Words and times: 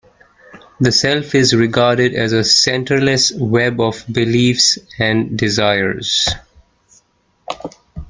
The 0.79 0.91
self 0.91 1.35
is 1.35 1.55
regarded 1.55 2.15
as 2.15 2.33
a 2.33 2.39
"centerless 2.43 3.31
web 3.37 3.79
of 3.79 4.03
beliefs 4.11 4.79
and 4.97 5.37
desires". 5.37 6.27